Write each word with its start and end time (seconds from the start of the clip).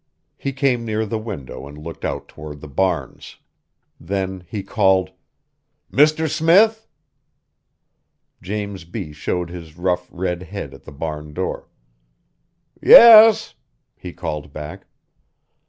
He 0.35 0.51
came 0.51 0.83
near 0.83 1.05
the 1.05 1.19
window 1.19 1.67
and 1.67 1.77
looked 1.77 2.03
out 2.03 2.27
toward 2.27 2.59
the 2.59 2.67
barns. 2.67 3.37
Then 3.99 4.43
he 4.47 4.63
called: 4.63 5.11
"Mr. 5.91 6.27
Smith!" 6.27 6.87
James 8.41 8.83
B. 8.83 9.11
showed 9.13 9.51
his 9.51 9.77
rough, 9.77 10.07
red 10.11 10.41
head 10.41 10.73
at 10.73 10.85
the 10.85 10.91
barn 10.91 11.35
door. 11.35 11.67
"Yes!" 12.81 13.53
he 13.95 14.11
called 14.11 14.51
back. 14.51 14.87